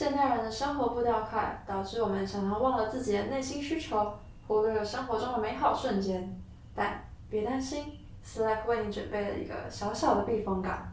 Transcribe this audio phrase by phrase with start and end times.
[0.00, 4.14] 现代人的生活步调快，导致我们常常忘了自己的内心需求，
[4.46, 6.40] 忽略了生活中的美好瞬间。
[6.74, 10.88] 但别担心，Slack 为你准备了一个小小的避风港。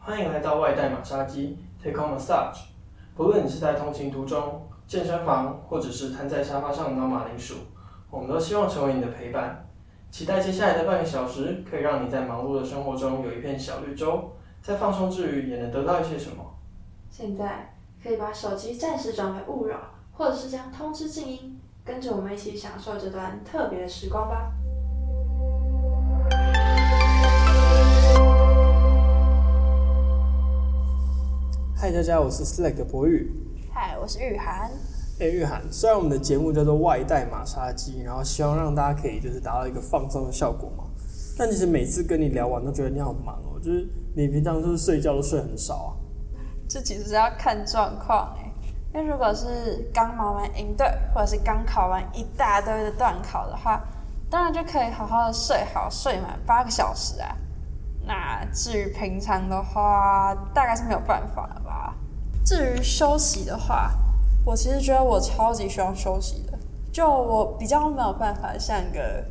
[0.00, 2.64] 欢迎来到外带马杀鸡 Take on Massage。
[3.14, 7.54] 不论你是在通勤途中、健身房，或者是瘫在沙发上挠马铃薯，
[8.10, 9.64] 我们都希望成为你的陪伴。
[10.10, 16.44] 期待接下来的半个小时，可以让你在忙碌的生活中有一片小绿洲，在放松之余也能得到一些什么。
[17.08, 17.70] 现在。
[18.04, 19.78] 可以把手机暂时转为勿扰，
[20.12, 24.52] 或者是将通知静音，跟着我们一起享受这段特别的时光吧。
[31.74, 33.32] 嗨，大家，我是 Slack 的博宇。
[33.72, 34.70] 嗨，我是玉涵。
[35.18, 40.84] 哎，玉涵，虽然我们的节目叫做外带马杀鸡，然后希望让大家可以就是达到一个放松的效果嘛，
[41.38, 46.03] 但其实每次跟你聊完都觉得你好忙哦，就是你平常就是睡觉都睡很少啊。
[46.74, 48.50] 这其实是要看状况哎，
[48.92, 53.80] 因为如果是刚忙完营队，或者是刚考完一大堆的段考的话，
[54.28, 57.36] 当然就可以好好的睡好，睡满八个小时啊。
[58.04, 61.94] 那至于平常的话，大概是没有办法了吧。
[62.44, 63.92] 至于休息的话，
[64.44, 66.58] 我其实觉得我超级需要休息的，
[66.92, 69.24] 就我比较没有办法像个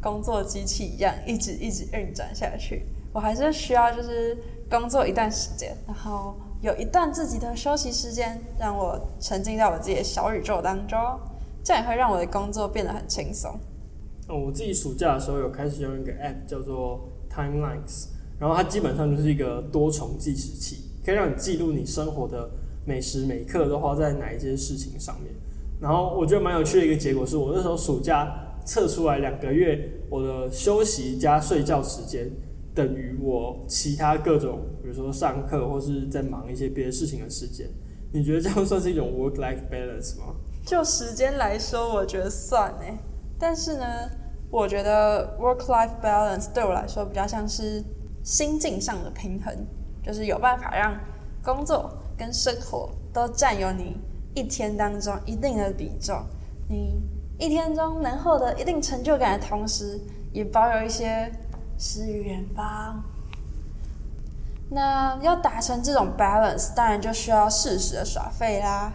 [0.00, 2.86] 工作机器一样，一直一直运转下去。
[3.12, 4.38] 我还是需要就是
[4.70, 6.34] 工作一段时间，然后。
[6.60, 10.98] 有一段自己的休息时间，让我沉浸在我自己的小宇宙当中，
[11.62, 13.52] 这样也会让我的工作变得很轻松。
[14.26, 18.08] 哦，我自己暑假的时候有开始用一个 App 叫做 Timelines，
[18.40, 22.50] 然后它基本上就是一个多重计时器，可以让你记录你生活的
[22.84, 25.32] 每时每刻都花在哪一件事情上面。
[25.80, 28.28] 然后我觉得蛮有趣的一个结果是，我那时候暑假
[28.64, 32.28] 测出来两个月我的休息加睡觉时间。
[32.78, 37.66] 等于我其他各种，比如说上课或是在忙一些别的事情的时间，
[38.12, 40.26] 你觉得这样算是一种 work-life balance 吗？
[40.64, 42.96] 就时间来说，我觉得算诶。
[43.36, 43.84] 但是呢，
[44.48, 47.82] 我觉得 work-life balance 对我来说比较像是
[48.22, 49.52] 心境上的平衡，
[50.00, 50.96] 就是有办法让
[51.42, 53.96] 工作跟生活都占有你
[54.36, 56.16] 一天当中一定的比重，
[56.68, 57.02] 你
[57.40, 60.00] 一天中能获得一定成就感的同时，
[60.32, 61.28] 也保有一些。
[61.78, 63.02] 诗与远方。
[64.70, 68.92] 那要达成这种 balance，当然就需要适时的耍废啦。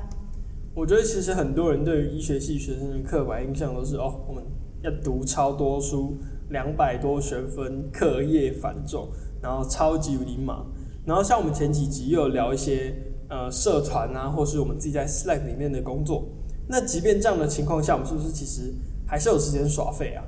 [0.75, 4.43] 我觉得其实很多人对于医学系学生的刻板印象都是哦，我们
[4.83, 6.17] 要读超多书，
[6.49, 9.07] 两百多学分，课业繁重，
[9.41, 10.65] 然后超级无敌忙。
[11.05, 12.95] 然后像我们前几集又有聊一些
[13.29, 16.27] 呃社团啊，或是我们自己在 Slack 里面的工作。
[16.67, 18.73] 那即便这样的情况下，我们是不是其实
[19.07, 20.23] 还是有时间耍废啊？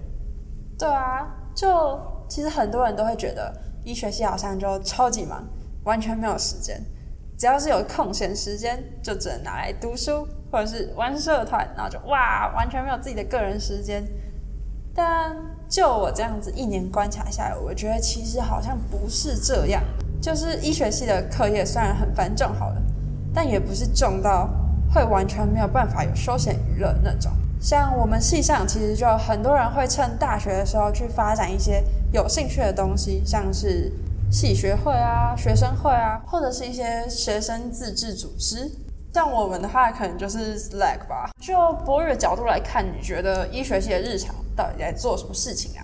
[0.80, 2.15] 对啊，就。
[2.28, 3.54] 其实很多人都会觉得
[3.84, 5.44] 医学系好像就超级忙，
[5.84, 6.82] 完全没有时间。
[7.38, 14.04] 只要是有空闲时间，就只能拿来读书或者是玩社团，然后就哇，完全没有自己的个人时间。
[14.94, 15.36] 但
[15.68, 19.84] 就我这样子一年观察下来，我觉得其实好像不是这样。
[20.22, 22.82] 就是医学系的课业虽然很繁重，好了，
[23.34, 24.50] 但也不是重到
[24.94, 27.30] 会完全没有办法有休闲娱乐那种。
[27.60, 31.84] 像我们系上，其实就很多人会趁大学的时候去发展一些
[32.16, 33.92] 有兴趣的东西，像是
[34.32, 38.72] 系学会啊、学生会啊，或者是一些学生自治组织。
[39.14, 41.30] 像我们的话，可能就是 Slack 吧。
[41.42, 41.54] 就
[41.86, 45.84] 博宇的角度来看，你觉得医学系的日常到底在做什么事情啊？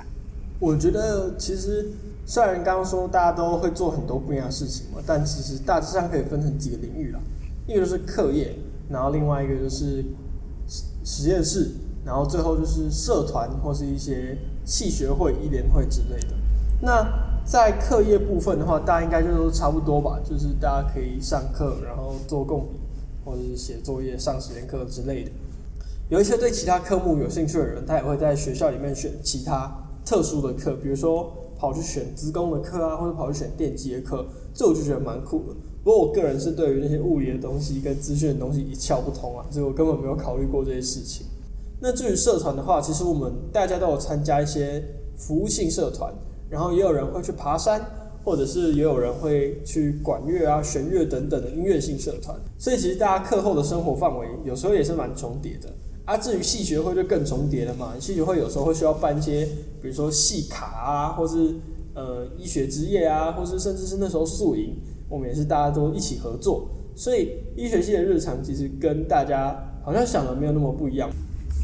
[0.57, 1.91] 我觉得其实
[2.25, 7.19] 虽然刚刚说大家都会做很多不一样的事情嘛，但其实大致上可以分成几个领域啦。
[7.67, 8.55] 一个就是课业，
[8.89, 10.05] 然后另外一个就是。
[11.03, 11.71] 实验室，
[12.05, 14.37] 然后最后就是社团或是一些
[14.71, 16.27] 系学会、医联会之类的。
[16.81, 17.05] 那
[17.45, 22.79] 在课业部分的话，大家应该就都差不多吧，就是大家可以上课，然后做共笔，
[23.25, 25.31] 或者是写作业、上实验课之类的。
[26.07, 29.69] 有一些对其他科目有兴趣的人，他也会在学校里面选其他
[30.05, 35.55] 特殊的课，比如说跑去选资工的课啊，或者跑去选电机的课，这我就觉得蛮酷的。
[35.83, 41.25] 不过我个人是对于那些物理的东西跟资讯的东西一窍不通啊，所以我根本没有考虑过这些事情。
[41.83, 44.83] 那至于社团的话，其实我们大家都有参加一些
[45.17, 46.13] 服务性社团，
[46.47, 47.83] 然后也有人会去爬山，
[48.23, 52.39] 或者是也有人会去管乐啊、弦乐等等的音乐性社团。
[52.59, 55.67] 所以其实大家课后的生活范围有时候也是蛮重叠的。
[56.05, 59.45] 啊，至于系学会就更重叠了嘛，系学会有时候会需要办一些，
[59.81, 61.55] 比如说系卡啊，或是
[61.95, 64.75] 呃医学之夜啊，或是甚至是那时候宿营。
[65.09, 71.09] 我们也是大家都一起合作，所以医学系的日常其实跟大家好像想的没有那么不一样。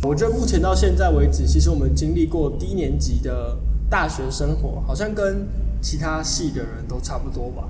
[0.03, 3.57] 我觉得目前到现在为止，其实我们经历过低年级的
[3.89, 5.47] 大学生活，好像跟
[5.81, 7.67] 其他系的人都差不多吧。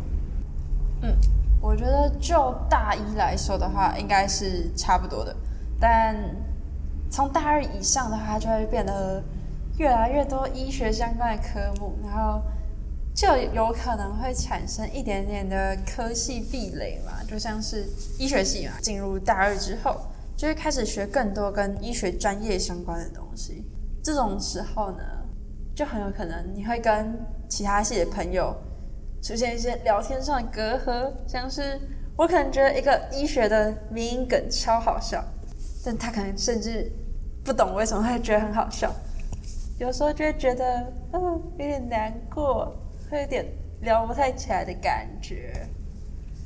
[1.02, 1.16] 嗯，
[1.62, 5.36] 我觉得就大一来说的话，应该是差不多的，
[5.80, 6.16] 但
[7.10, 9.24] 从大二以上的话，就会变得
[9.78, 12.42] 越来越多医学相关的科目，然后
[13.16, 17.88] 就有可能会产生一点点的科系壁垒嘛，就像是
[18.20, 20.02] 医学系嘛，进入大二之后，
[20.38, 23.66] 就会开始学更多跟医学专业相关的东西。
[24.04, 25.04] 这种时候呢，
[25.76, 27.20] 就很有可能你会跟
[27.50, 28.56] 其他系的朋友
[29.22, 31.80] 出现一些聊天上的隔阂，像是
[32.16, 35.26] 我可能觉得一个医学的名梗超好笑，
[35.84, 36.92] 但他可能甚至
[37.44, 38.94] 不懂为什么会觉得很好笑，
[39.80, 42.78] 有时候就会觉得嗯有点难过，
[43.10, 43.44] 会有点
[43.82, 45.68] 聊不太起来的感觉。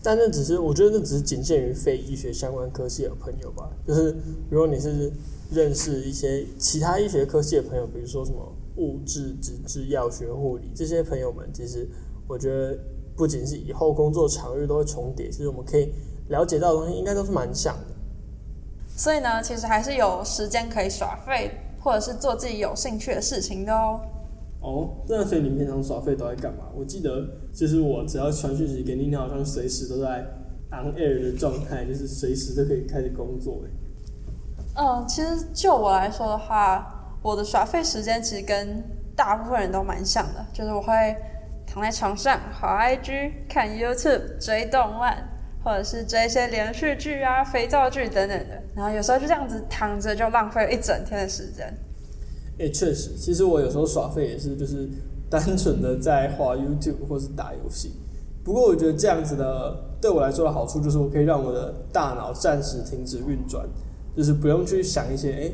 [0.04, 3.70] 但那只是，我觉得那只是仅限于非医学相关科系的朋友吧。
[3.88, 4.16] 就是
[4.50, 5.12] 如果你是
[5.52, 8.38] 认识一些其他医学科系的朋友，比如说什么
[8.78, 11.88] 物质、纸质、药学、护理这些朋友们，其实
[12.28, 12.78] 我觉得
[13.16, 15.94] 不仅是以后工作场域都会重叠，其实我们可以
[16.30, 17.94] 了解到的东西应该都是蛮像的。
[18.96, 24.00] 所以呢，其实还是有时间可以耍废，或者是做自己有兴趣的事情的哦。
[24.62, 26.66] 哦，那所以你平常耍废都在干嘛？
[26.76, 30.24] 我记得就是我只要传讯息给你，你好像随时都在
[30.70, 33.60] on air 的状态，就是随时都可以开始工作。
[34.76, 38.84] 嗯，其实就我来说的话，我的耍废时间其实跟
[39.16, 40.94] 大部分人都蛮像的，就是我会
[41.66, 45.28] 躺在床上滑 IG、看 YouTube、追动漫，
[45.64, 48.62] 或者是追一些连续剧啊、肥皂剧等等的。
[48.76, 51.74] 然后有时候就这样子躺着，就浪费了一整天的时间。
[52.62, 54.88] 哎，确实，其实我有时候耍废也是，就是
[55.30, 57.94] 单纯的在画 YouTube 或是打游戏。
[58.44, 63.68] 不过我觉得这样子的对我来说的好处，就是我可以让我的大脑暂时停止运转，
[64.16, 65.52] 就是不用去想一些哎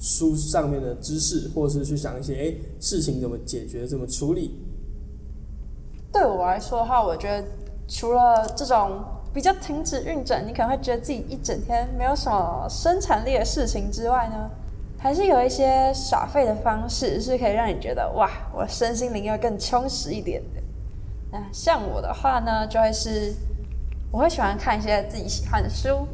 [0.00, 4.60] 书上面的知识，或是去想一些哎事情怎么解决、怎么处理。
[6.12, 7.44] 对我来说的话，我觉得
[7.86, 9.02] 除了这种
[9.32, 14.50] 比较停止运转，你可能会觉得自己一整天没有什么生产力的事情之外呢。
[15.02, 20.60] 还是有一些耍废的方式，是可以让你觉得哇，我身心灵要更充实一点的。
[21.32, 23.32] 那像我的话呢，就会是
[24.10, 26.06] 我会喜欢看一些自己喜欢的书，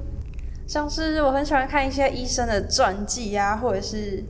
[0.68, 4.22] 像是我很喜欢看一些医生的传记啊，或者是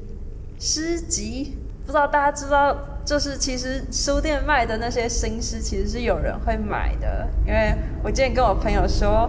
[0.58, 1.58] 诗集。
[1.84, 2.74] 不知道大家知道，
[3.04, 7.28] 就是其实书店卖的那些新诗，其实是有人会买的。
[7.46, 9.28] 因为我之前跟我朋友说，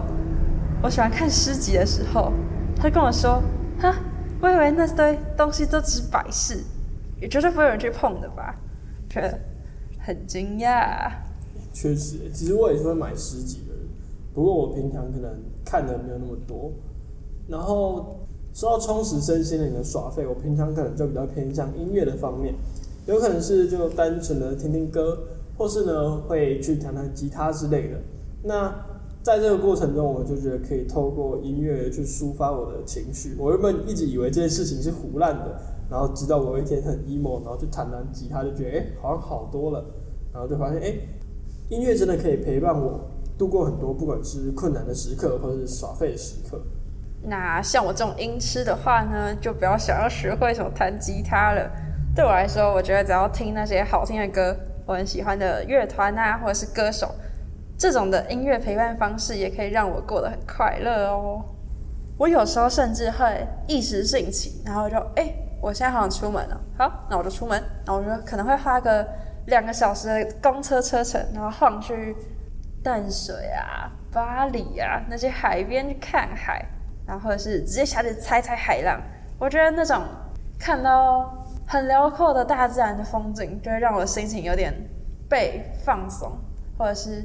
[0.82, 2.32] 我喜欢看诗集的时候，
[2.74, 3.42] 他跟我说，
[3.78, 3.94] 哈。
[4.40, 6.62] 我以为那堆东西都只是摆饰，
[7.20, 8.54] 也绝对不会有人去碰的吧？
[9.10, 9.38] 觉得
[9.98, 11.10] 很惊讶。
[11.72, 13.74] 确实，其实我也是会买诗集的，
[14.34, 15.30] 不过我平常可能
[15.64, 16.72] 看的没有那么多。
[17.48, 22.54] 然后说到充实身心灵的耍费，我平常可能就比较偏向音乐的方面，
[23.06, 25.18] 有可能是就单纯的听听歌，
[25.56, 27.98] 或是呢会去弹弹吉他之类的。
[28.42, 28.72] 那
[29.28, 33.36] 在这个过程中，我就觉得可以透过音乐去抒发我的情绪。
[33.38, 35.60] 我原本一直以为这件事情是胡乱的，
[35.90, 39.84] 然后直到我一天很 emo，然后就弹弹吉他，就觉得哎，好像好多了。
[40.32, 40.94] 然后就发现哎，
[41.68, 43.00] 音乐真的可以陪伴我
[43.36, 46.58] 度过很多，不管是困难的时刻，或者是耍废的时刻。
[47.22, 51.70] 那像我这种音痴的话呢，就不要想要学会什么弹吉他了。
[52.16, 57.06] 对我来说，我觉得只要听那些好听的歌，我很喜欢的乐团啊，或者是歌手。
[57.78, 61.40] 这种的音乐陪伴方式也可以让我过得很快乐哦。
[62.18, 65.32] 我有时候甚至会一时兴起，然后就哎，
[65.62, 67.62] 我现在好想出门了，好，那我就出门。
[67.86, 69.06] 然后我就可能会花个
[69.46, 72.16] 两个小时的公车车程，然后晃去
[72.82, 76.66] 淡水啊、巴黎啊那些海边去看海，
[77.06, 79.00] 然后或者是直接下去踩踩海浪。
[79.38, 80.02] 我觉得那种
[80.58, 84.74] 看到很辽阔的大自然的风景，就会让我心情有点
[85.28, 86.36] 被放松，
[86.76, 87.24] 或者是。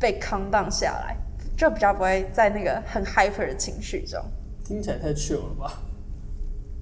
[0.00, 1.14] 被扛荡下来，
[1.56, 4.18] 就比较不会在那个很 hyper 的情绪中。
[4.64, 5.82] 听起来太 chill 了吧？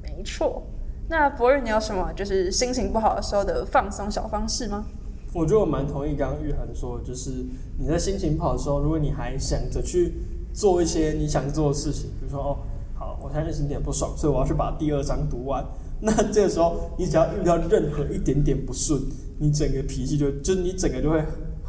[0.00, 0.62] 没错。
[1.08, 4.86] 那博瑞，你有什么就是心情不好的时候的放松小方式吗？
[5.34, 7.44] 我觉得我蛮同意刚刚玉涵说，就是
[7.78, 10.14] 你在心情不好的时候，如果你还想着去
[10.54, 12.58] 做一些你想做的事情，比如说哦，
[12.94, 15.64] 好，我现在心情不爽，所以我要去把第二章读完。
[16.00, 19.02] 那这个时候，你只要遇到任何一点点不顺，
[19.40, 21.20] 你整个脾气就就是你整个就会。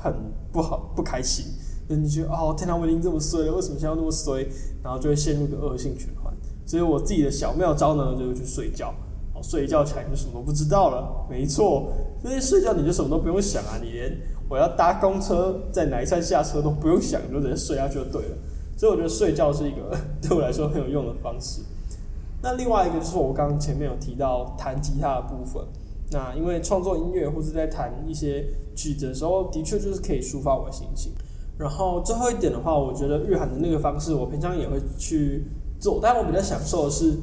[0.01, 0.13] 很
[0.51, 1.45] 不好，不开心，
[1.87, 4.47] 就你觉得哦，天哪，我已经这么衰了，为什么现在那么衰？
[4.83, 6.33] 然后就会陷入一个恶性循环。
[6.65, 8.93] 所以我自己的小妙招呢，就是去睡觉。
[9.33, 11.25] 哦，睡一觉起来就什么都不知道了。
[11.29, 11.91] 没错，
[12.23, 14.11] 因为睡觉你就什么都不用想啊，你连
[14.49, 18.37] 我要搭公车在哪一站下车都不用想，你就直接睡下去就对了。
[18.77, 21.61] 所以我觉得睡觉是一个 对我来说很有用的方式。
[22.41, 25.61] 那另外一个就是我刚刚前面有提到弹吉他的部分。
[26.11, 31.11] 那因为创作音乐或者在弹一些曲子的时候，的确就是可以抒发我的心情。
[31.57, 35.43] 然后最后一点的话，我觉得日韩的那个方式，我平常也会去
[35.79, 37.13] 做，但我比较享受的是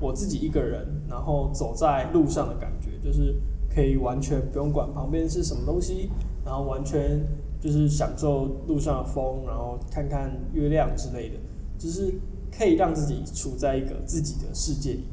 [0.00, 3.34] 我自己一个人，然后走在路上的感觉，就是
[3.74, 6.10] 可以完全不用管旁边是什么东西，
[6.44, 7.26] 然后完全
[7.58, 11.36] 就是享受路上的风，然后看看月亮之类的，
[11.78, 12.14] 就是
[12.56, 15.04] 可以让自己处在一个自己的世界里，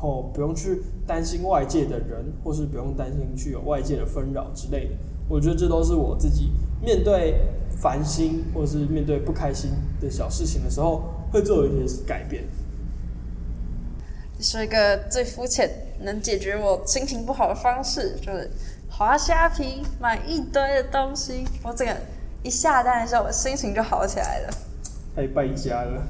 [0.00, 4.92] 后不用去担心外界的人，或是不用担心去有外界的纷扰之类的。
[5.28, 6.50] 我觉得这都是我自己
[6.82, 7.40] 面对
[7.80, 12.42] 烦心或是面对不开心的小事情的时候会做的一些改变。
[14.40, 18.50] 说一个最肤浅能解决我心情不好的方式，就是
[18.88, 21.44] 滑虾皮买一堆的东西。
[21.62, 21.94] 我这个
[22.42, 24.54] 一下单的时候，我心情就好起来了。
[25.14, 26.02] 太败家了！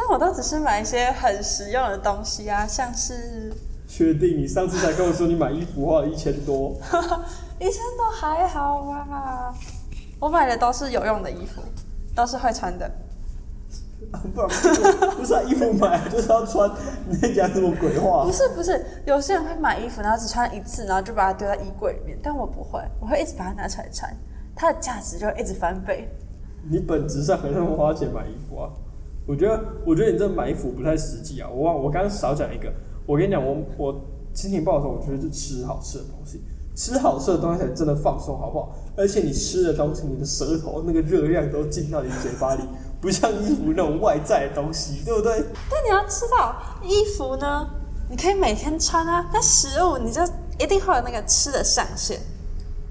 [0.00, 3.52] 但我都只是买一些很实用的东西啊，像是……
[3.86, 4.38] 确定？
[4.38, 6.74] 你上次才跟我说你买衣服花了一千多，
[7.60, 9.54] 一千多还好吧？
[10.18, 11.60] 我买的都是有用的衣服，
[12.16, 12.90] 都是会穿的。
[14.34, 14.48] 不然
[15.18, 16.70] 不是衣服买就是要穿，
[17.06, 18.24] 你在讲什么鬼话？
[18.24, 22.18] 不是不是，有些人会买衣服，然后只穿一次，然后就把它丢在衣柜里面。
[22.22, 24.10] 但我不会，我会一直把它拿出来穿，
[24.56, 26.08] 它的价值就会一直翻倍。
[26.70, 28.70] 你本质上很那么花钱买衣服啊？
[29.30, 31.48] 我觉得，我觉得你这买衣服不太实际啊！
[31.48, 32.68] 我忘，我刚刚少讲一个。
[33.06, 34.00] 我跟你讲，我我
[34.34, 36.42] 心情不好的时候，我觉得就吃好吃的东西，
[36.74, 38.74] 吃好吃的东西才真的放松，好不好？
[38.96, 42.62] 而且你吃的东西，你的舌头那个热量都进到你嘴巴里。
[43.00, 45.44] 不像衣服那种外在的东西，对不对？
[45.70, 47.70] 但你要知道，衣服呢，
[48.10, 49.30] 你可以每天穿啊。
[49.32, 50.20] 但食物，你就
[50.58, 52.18] 一定会有那个吃的上限。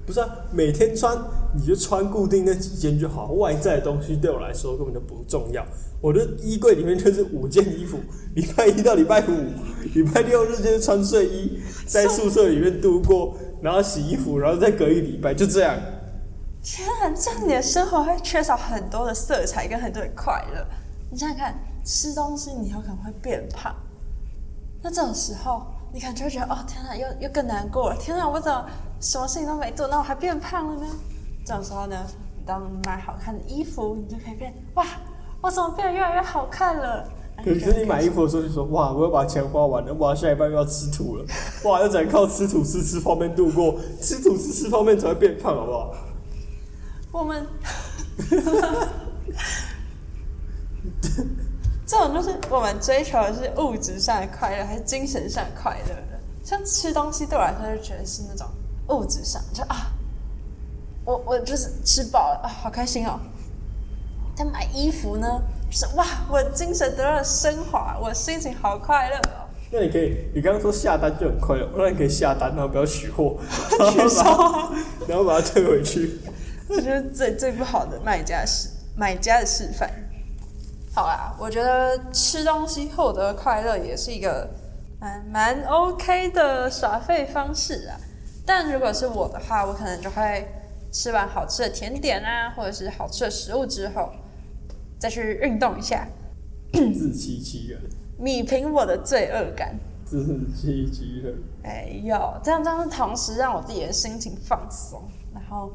[0.06, 1.16] 不是啊，每天穿
[1.54, 3.32] 你就穿固定那几件就好。
[3.32, 5.64] 外在的东西对我来说根本就不重要。
[6.00, 7.98] 我的衣柜里面就是五件衣服，
[8.34, 9.30] 礼拜一到礼拜五，
[9.94, 15.78] 礼拜六日就是穿睡衣，在宿舍里面度过，然后洗衣服，然后再隔一礼拜，就这样。
[16.62, 20.66] 天啊，这样你的生活会缺少很多的色彩跟很多的快乐。
[21.10, 21.54] 你想想看，
[21.84, 23.74] 吃东西你有可能会变胖，
[24.82, 27.96] 那这种时候你可能就会觉得，哦，天哪，又又更难过了。
[27.98, 28.66] 天哪，我怎么
[29.00, 30.86] 什么事情都没做，那我还变胖了呢？
[31.44, 31.96] 这种时候呢，
[32.44, 34.86] 当你买好看的衣服，你就可以变，哇，
[35.40, 37.08] 我怎么变得越来越好看了？
[37.42, 41.24] 可是你买衣服的时候就说，哇，我要把钱花完了，哇，下一半又要吃土了，
[41.64, 45.94] 哇，要只能靠吃土吃吃泡面度过，吃土吃吃泡面才会变胖，好不好？
[47.12, 47.46] 我们，
[51.86, 56.20] 这种就是我们追求的是物质上的快乐，还是精神上的快乐的？
[56.44, 58.46] 像吃东西对我来说，就觉得是那种
[58.90, 59.92] 物质上，就啊，
[61.04, 63.18] 我我就是吃饱了啊，好开心哦。
[64.36, 65.26] 但买衣服呢，
[65.70, 69.46] 是哇，我精神得到了升华，我心情好快乐哦。
[69.72, 73.36] 那你可以，你刚刚说下单就很快乐，那你可以下单，然后不要取货，
[73.92, 74.24] 取收，
[75.06, 76.18] 然后把它退回去。
[76.68, 79.90] 这就是最最不好的卖家示买家的示范。
[80.94, 84.48] 好啦，我觉得吃东西获得快乐也是一个
[84.98, 87.94] 蛮蛮 OK 的耍废方式啊。
[88.52, 90.44] 但如果是我的话，我可能就会
[90.90, 94.10] 吃完好吃的甜点啊，或者是好吃的食物之后，
[94.98, 96.08] 再去运动一下，
[96.72, 97.80] 自欺欺人，
[98.18, 99.78] 米平我的罪恶感。
[100.04, 101.38] 自欺欺人。
[101.62, 105.00] 哎呦，这样这样同时让我自己的心情放松，
[105.32, 105.72] 然后。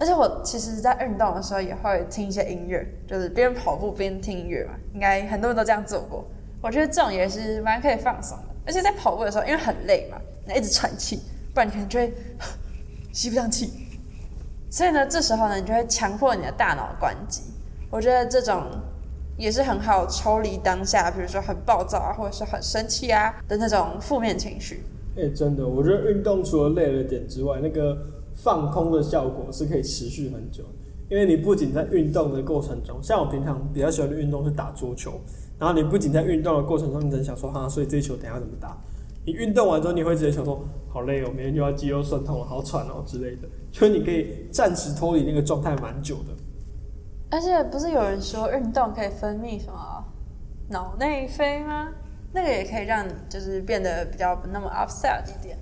[0.00, 4.74] 而且我其实，在运动的时候也会听一些音乐，就是边跑步边听音乐嘛。
[4.94, 6.24] 应该很多人都这样做过。
[6.62, 8.44] 我觉得这种也是蛮可以放松的。
[8.64, 11.18] 而且在跑步的时候，因为很累嘛，那一直喘气，
[11.58, 12.14] 不然你可能就会
[13.12, 13.72] 吸不上气。
[14.70, 17.42] 所以呢，这时候呢，你就会强迫你的大脑关机。
[17.90, 18.62] 我觉得这种
[19.36, 24.84] 也是很好抽离当下，比如说很暴躁啊，或者是很生气啊的那种负面情绪。
[25.16, 27.98] 哎，真的，我觉得运动除了累了点之外，那个。
[28.40, 30.62] 放空的效果是可以持续很久，
[31.10, 35.20] 因为你不仅在运动的过程中，像我平常比较喜欢的运动是打桌球，
[35.58, 38.78] 然后你不仅在运动的过程中，你能想说哈，所以这球等下怎么打？
[39.28, 46.32] 你运动完之后，你会直接想说，好累哦，明天又要肌肉酸痛了，好喘哦之类的，所以你可以暂时脱离那个状态蛮久的。
[47.30, 50.02] 而且不是有人说运动可以分泌什么
[50.70, 51.90] 脑内啡吗？
[52.32, 55.58] 那个也可以让你就是变得比较不那么 upset 一点。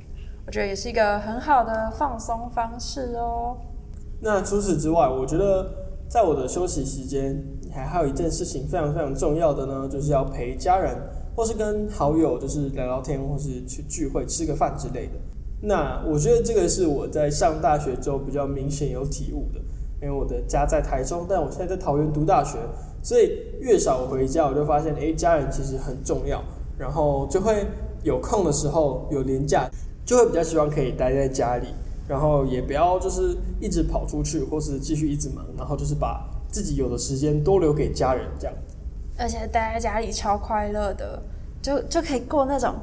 [0.46, 3.56] 我觉得也是一个很好的放松方式哦。
[4.20, 5.68] 那除此之外，我觉得
[6.08, 7.36] 在我的休息时间，
[7.72, 10.96] 还还有一件事情非常非常重要的呢，就是要陪家人，
[11.36, 15.12] 或是跟好友，就是聊聊天，或是去聚会吃个饭之类的。
[15.60, 19.60] 那我觉得这个是我在上大学之后比较明显有体悟的，
[20.00, 22.58] 因为我的家在台中，但我现在在桃园读大学，
[23.02, 26.42] 所以越少回家，我就发现，哎，家人其实很重要，
[26.78, 27.66] 然后就会
[28.02, 29.68] 有空的时候有年假。
[30.06, 31.66] 就会比较希望可以待在家里，
[32.06, 38.54] 然后也不要就是一直跑出去，或是继续一直忙，然后就是把自己有的时间多留给家人，这样。
[39.18, 41.22] 而且待在家里超快乐的，
[41.62, 42.74] 就就可以过那种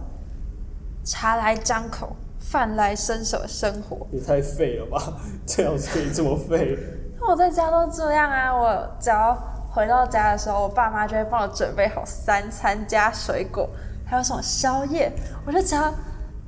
[1.03, 4.07] 茶来张口、饭来伸手的生活。
[4.11, 5.13] 也太废了吧！
[5.45, 6.77] 这样子可以这么废？
[7.19, 9.37] 那我在家都这样啊，我只要
[9.71, 13.69] 回到家的时候，我爸妈就会帮我准备好三餐加水果，
[14.05, 15.11] 还有什么宵夜，
[15.45, 15.93] 我就只要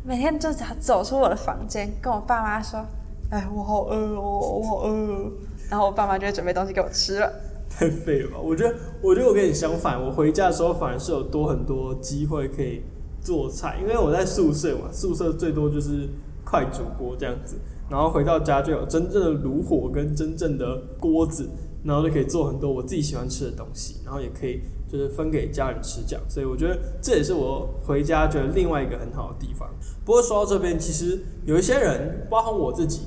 [0.04, 2.86] 每天就只要走出我的房间，跟我爸妈说
[3.32, 5.32] ：“哎，我好饿哦，我好饿哦。”
[5.70, 7.32] 然后我爸妈就会准备东西给我吃了。
[7.78, 8.38] 太废了吧！
[8.42, 12.82] 我觉得，我觉得我跟你相反，我回家的时候反而是有多很多机会可以
[13.20, 16.08] 做菜，因为我在宿舍嘛，宿舍最多就是
[16.46, 17.58] 快煮锅这样子，
[17.90, 21.50] 然后回到家就有真正的炉火跟真正的锅子，
[21.84, 29.70] 然后就可以做很多我自己喜欢吃的东西，然后也可以就是分给家人吃这样，所以我觉得这也是我回家觉得另外一个很好的地方。
[30.06, 33.02] 不过说到这边，其实有一些人，包括我自己，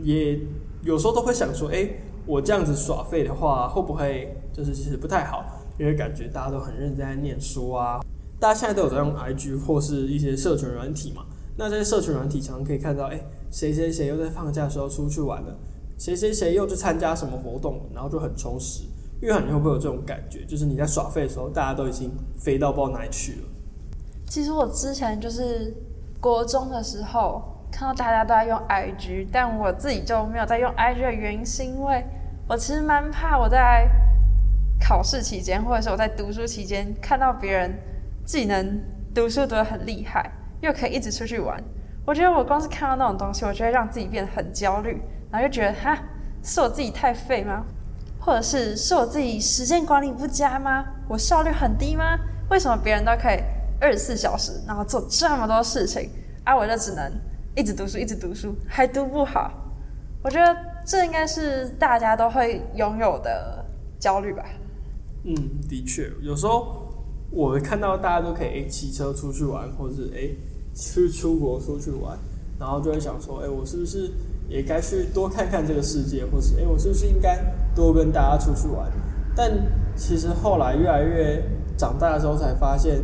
[0.00, 0.38] 也
[0.84, 1.90] 有时候都会想说，哎。
[2.26, 5.44] 我这样子耍废的话，会不会就是其实不太好？
[5.78, 8.00] 因为感觉大家都很认真在念书啊，
[8.38, 11.24] 大家现在都有在用 IG 或是一些社群软体嘛。
[11.56, 15.56] 那这些社群软体常常可以看到，哎，谁谁谁又在放假的时候出去玩了，
[15.98, 18.84] 谁谁谁又去参加什么活动，然后就很充实。
[19.20, 20.44] 约翰，你会不会有这种感觉？
[20.44, 23.48] 就是你在耍废的时候，大家都已经飞到不知道哪里去了。
[24.28, 25.74] 其实我之前就是
[26.20, 27.42] 国中的时候。
[27.72, 32.04] 看到大家都在用 IG，但我自己就没有在用 IG 的原因，是因为
[32.46, 33.88] 我其实蛮怕我在
[34.78, 37.72] 考试期间，或者是我在读书期间，看到别人
[38.26, 38.78] 既能
[39.14, 41.58] 读书读得很厉害，又可以一直出去玩。
[42.04, 45.00] 我觉得我光是看到那种东西，我就会让自己变得很焦虑，
[45.30, 45.98] 然后就觉得哈，
[46.42, 47.64] 是我自己太废吗？
[48.20, 50.84] 或者是是我自己时间管理不佳吗？
[51.08, 52.18] 我效率很低吗？
[52.50, 53.40] 为什么别人都可以
[53.80, 56.10] 二十四小时，然后做这么多事情，
[56.44, 57.10] 而我就只能？
[57.54, 59.52] 一直读书，一直读书，还读不好，
[60.22, 60.56] 我觉得
[60.86, 63.62] 这应该是大家都会拥有的
[63.98, 64.42] 焦虑吧。
[65.24, 65.34] 嗯，
[65.68, 66.88] 的确，有时候
[67.30, 70.34] 我看到大家都可以骑车出去玩，或者是诶
[70.74, 72.18] 去出国出去玩，
[72.58, 74.10] 然后就会想说，诶，我是不是
[74.48, 77.38] 也该去多看看这个世界，或是诶，我是不是应该
[77.74, 78.90] 多跟大家出去玩？
[79.36, 79.52] 但
[79.94, 81.42] 其实后来越来越
[81.76, 83.02] 长大的时候，才发现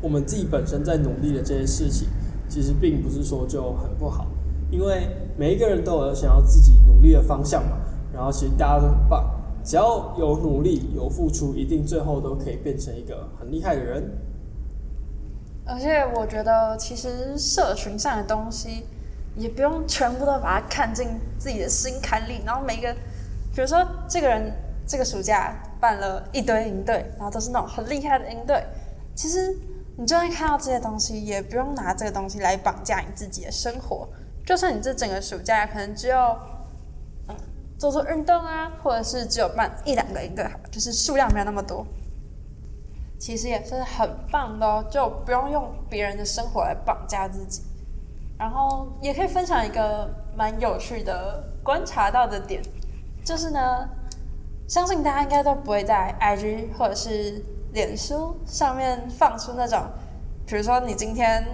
[0.00, 2.08] 我们自己本身在努力的这些事情。
[2.50, 4.26] 其实并不是说就很不好，
[4.72, 5.08] 因为
[5.38, 7.78] 每一个人都有想要自己努力的方向嘛。
[8.12, 9.24] 然后其实大家都很棒，
[9.64, 14.02] 只要有努力、有付出，一定最后都可以变成一个很厉害的人。
[15.64, 18.82] 而且我觉得，其实社群上的东西
[19.36, 21.06] 也不用全部都把它看进
[21.38, 22.40] 自己的心坎里。
[22.44, 22.92] 然后每一个，
[23.54, 24.52] 比如说这个人
[24.84, 28.60] 这个暑假办了一堆营队，然后都是那种很厉害的营队，
[29.14, 29.56] 其实。
[30.00, 34.08] 你就算看到这些东西，也不用拿这个东西来绑架你自己的生活。
[34.46, 36.16] 就算你这整个暑假可能只有
[37.28, 37.36] 嗯
[37.78, 41.86] 做做运动啊，或者是只有办一两个一个，就是数量没有那么多，
[43.18, 44.82] 其实也是很棒的哦。
[44.90, 47.60] 就不用用别人的生活来绑架自己。
[48.38, 52.62] 然后也可以分享一个蛮有趣的观察到的点，
[53.22, 53.86] 就是呢，
[54.66, 57.44] 相信大家应该都不会在 IG 或者是。
[57.72, 59.82] 脸书上面放出那种，
[60.46, 61.44] 比如说你今天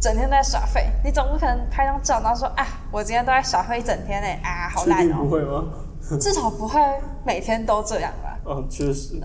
[0.00, 5.16] 整天都在耍废，你总不可能拍张照然后说啊，我今天都在耍废一整天呢，啊，好烂哦。
[5.22, 5.64] 不会吗？
[6.20, 6.80] 至少不会
[7.24, 8.38] 每天都这样吧。
[8.46, 9.20] 嗯， 确实。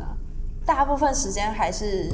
[0.65, 2.09] 大部分时间还是，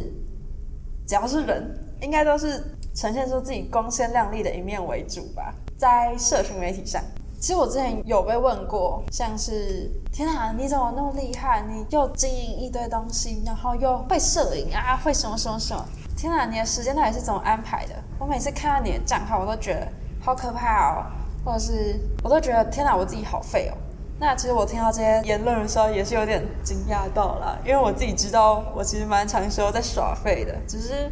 [1.07, 2.63] 只要是人，应该都是
[2.95, 7.01] 呈现出自己光鲜亮丽的一面为主吧，在社群媒体上。
[7.39, 11.61] 其实我之前有被问过，像是天哪，你怎么那么厉害？
[11.61, 15.85] 你又经营一堆东西，然后又会摄影啊，会什么什么什么？
[16.17, 17.93] 天哪，你的时间到底是怎么安排的？
[18.17, 19.87] 我每次看到你的账号，我都觉得
[20.21, 21.05] 好可怕哦，
[21.43, 23.77] 或者是我都觉得天哪，我自己好废哦。
[24.17, 31.11] 那其实我听到这些言论的时候，也是有点惊讶到了，因为我自己知道，我其实蛮长时候在耍废的，只是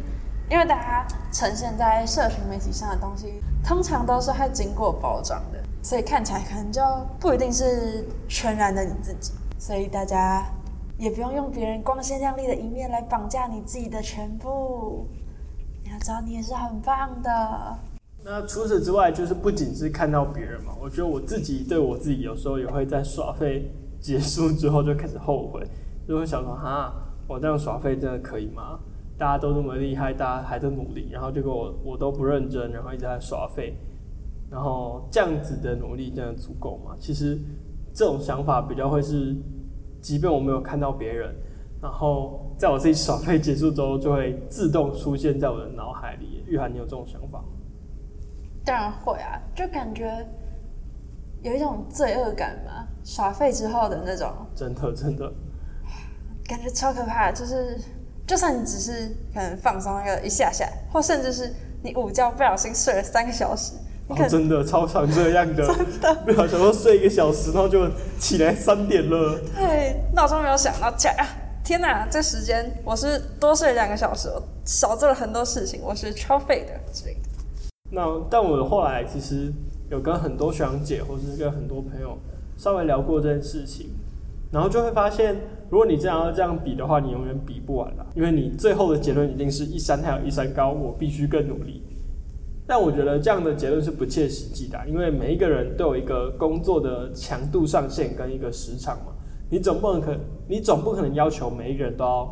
[0.50, 5.58] 因为大家呈现在社群媒体上的东西，通常都是会经过包装的。
[5.84, 6.80] 所以看起来可能就
[7.20, 10.42] 不一定是全然的你自己，所以大家
[10.96, 15.06] 也不用用别人光鲜亮丽的一面来绑架你自己的全部。
[15.84, 17.78] 你要知道，你也是很棒的。
[18.24, 23.70] 那除此之外，就是不仅是看到别人嘛，我觉得我自己对我自己有时候也会在耍废
[24.00, 25.62] 结束之后就开始后悔，
[26.08, 26.94] 就会想说：哈，
[27.28, 28.78] 我这样耍废真的可以吗？
[29.18, 33.76] 大家都那么厉害，大家还在努力，然后结果我我都不认真，然后一直在耍废。
[34.50, 36.94] 然后这样子的努力真的足够吗？
[37.00, 37.38] 其实
[37.92, 39.36] 这种想法比较会是，
[40.00, 41.34] 即便我没有看到别人，
[41.82, 46.44] 然后在我自己耍废结束之后，就会自动出现在我的脑海里。
[46.46, 47.44] 玉涵，你有这种想法吗？
[48.64, 50.26] 当然会啊，就感觉
[51.42, 55.30] 有一种罪恶感嘛，耍废之后的那种真的真的，
[56.46, 57.78] 感觉超可怕的，就是
[58.26, 61.52] 就算你只是可能放松那个一下下，或甚至是
[61.82, 63.74] 你午觉不小心睡了三个小时，
[64.08, 67.88] 哦真的超常这样的， 真的没有想说睡一个小时，然后就
[68.18, 69.40] 起来三点了。
[69.56, 71.26] 对闹钟没有响到起来啊！
[71.64, 77.20] 天哪，这时间我是多睡两个小时，我少做了很多事情，我是超废的之类的。
[77.90, 79.50] 那但我后来其实
[79.90, 82.18] 有跟很多学长姐，或是跟很多朋友
[82.58, 83.88] 稍微聊过这件事情，
[84.52, 85.34] 然后就会发现，
[85.70, 91.82] 如果你这样要这样比的话，你永远比不完了，因为你最后的结论一定是一山还有一山高，我必须更努力。
[92.66, 99.12] 但我觉得这样的结论是不切实际的，因为每一个人都有一个工作的强度上限跟一个时长嘛，
[99.50, 100.16] 你总不能可，
[100.48, 102.26] 你总不可能要求每一个人都要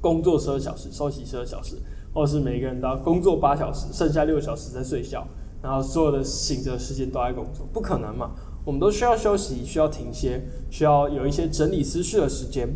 [0.00, 1.76] 工作十二小时，休息十二小时，
[2.12, 5.24] 或是每一个人都要工作八小时，剩下六小时在睡觉，
[5.62, 8.32] 然后所有的醒着时间都在工作，不可能嘛？
[8.64, 12.68] 我们都需要休息，需要停歇，需要有一些整理思绪的时间。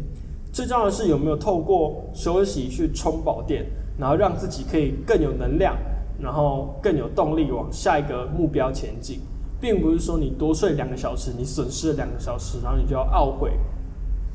[0.53, 3.67] 最重要的是有没有透过休息去充饱电，
[3.99, 5.77] 然后让自己可以更有能量，
[6.19, 9.21] 然后更有动力往下一个目标前进，
[9.61, 13.53] 并不是说你多睡两个小时，你损失了两个小时，然后你就要懊悔，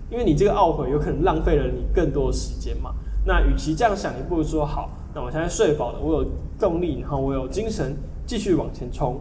[0.09, 2.93] 因为你这个懊悔有可能浪费了你更多的时间嘛。
[3.25, 9.19] 那与其这样想，你不如说好，那我现在睡饱了，我有动力，然后我有精神继续往前冲。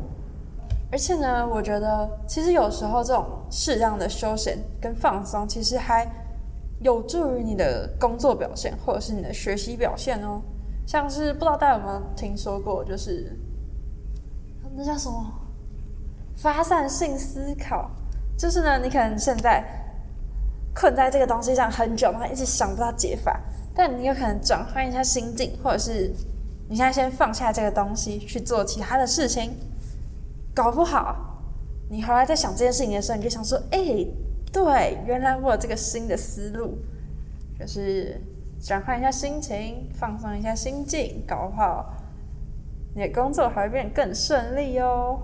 [0.93, 6.11] 而且呢，我觉得其实有时候这种适当的休闲跟放松，其实还
[6.81, 10.41] 有助于你的工作表现或者是你的学习表现哦。
[10.91, 13.39] 像是不知道大家有没有听说过，就是
[14.75, 15.25] 那叫什么？
[16.37, 17.89] 发散性思考，
[18.37, 19.65] 就是呢，你可能现在
[20.75, 23.41] 困在这个东西上很久，然后一直想不到解法，
[23.73, 26.13] 但你有可能转换一下心境，或者是
[26.69, 29.53] 你现在先放下这个东西去做其他的事情。
[30.53, 31.41] 搞不好，
[31.89, 34.05] 你后来在想这件事情的时候，你就想说：“哎、
[34.53, 36.77] 对，原来我有这个新的思路，
[37.57, 38.21] 就是
[38.61, 41.95] 转换一下心情，放松一下心境，搞不好
[42.95, 45.19] 你的工作还会变更顺利哦。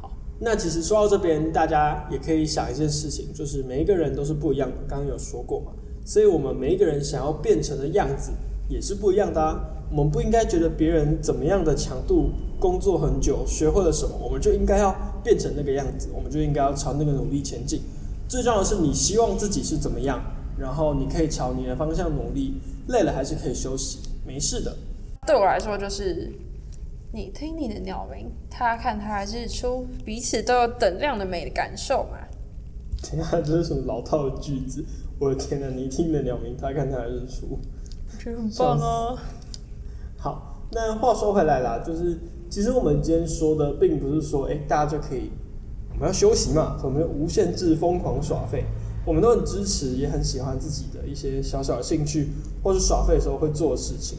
[0.00, 5.72] 好那其实说到这边，大家也可以想一件事情，就是每一个人都是不一样的，刚刚有说过嘛，
[6.04, 8.30] 所以我们每一个人想要变成的样子
[8.68, 9.58] 也是不一样的啊。
[9.90, 14.94] 我们不应该觉得别人怎么样的强度工作很久，学会了什么，我们就应该要
[15.24, 17.80] 变成那个样子，我们就应该要朝那个努力前进。
[18.28, 20.22] 最重要的是，你希望自己是怎么样，
[20.60, 24.76] 然后你可以朝你的方向努力，累了还是可以休息，没事的。
[25.26, 26.30] 对我来说，就是
[27.12, 32.18] 你听你的鸟鸣，他看他的日出，彼此都有等量的美的感受嘛。
[33.02, 34.84] 天啊，这是什么老套的句子？
[35.18, 35.66] 我的天哪！
[35.68, 37.58] 你听你的鸟鸣，他看他的日出。
[38.18, 39.18] 觉得很棒哦。
[40.18, 42.18] 好，那话说回来啦，就是
[42.50, 45.30] 其实我们今天说的，并不是说，哎、大家就可以，
[45.94, 48.64] 我们要休息嘛，我们就无限制疯狂耍废。
[49.04, 52.28] 我们都很支持，也很喜欢自己的一些小小的兴趣，
[52.62, 54.18] 或是耍废的时候会做的事情。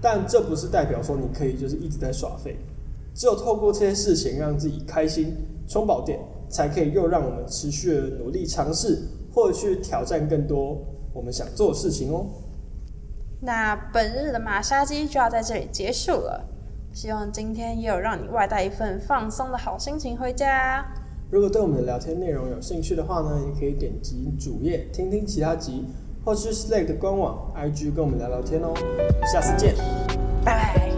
[0.00, 2.56] 但这不是代表说你可以就是一直在耍废，
[3.14, 5.36] 只有透过这些事情让自己开心、
[5.68, 6.18] 充饱电，
[6.50, 8.98] 才可以又让我们持续的努力尝试，
[9.32, 10.76] 或者去挑战更多
[11.12, 12.26] 我们想做的事情哦。
[13.40, 16.44] 那本日的马杀鸡就要在这里结束了，
[16.92, 20.84] 希望今天也有让你外带一份放松的好心情回家。
[21.32, 25.82] 如果对我们的聊天内容有兴趣的话呢，也可以点击主页听听其他集，
[26.22, 28.74] 或是 Slack 的官网、IG 跟我们聊聊天哦。
[29.32, 29.74] 下次见。
[30.44, 30.91] 拜拜。